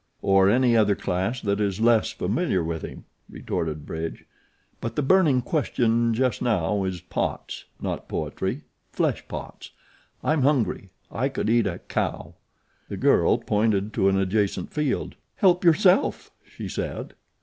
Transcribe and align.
"Or 0.23 0.49
any 0.49 0.75
other 0.75 0.95
class 0.95 1.41
that 1.41 1.61
is 1.61 1.79
less 1.79 2.09
familiar 2.09 2.63
with 2.63 2.81
him," 2.81 3.05
retorted 3.29 3.85
Bridge; 3.85 4.25
"but 4.79 4.95
the 4.95 5.03
burning 5.03 5.43
question 5.43 6.15
just 6.15 6.41
now 6.41 6.83
is 6.85 7.01
pots, 7.01 7.65
not 7.79 8.07
poetry 8.09 8.63
flesh 8.91 9.23
pots. 9.27 9.69
I'm 10.23 10.41
hungry. 10.41 10.89
I 11.11 11.29
could 11.29 11.51
eat 11.51 11.67
a 11.67 11.81
cow." 11.87 12.33
The 12.89 12.97
girl 12.97 13.37
pointed 13.37 13.93
to 13.93 14.09
an 14.09 14.17
adjacent 14.17 14.73
field. 14.73 15.17
"Help 15.35 15.63
yourself," 15.63 16.31
she 16.47 16.67
said. 16.67 17.13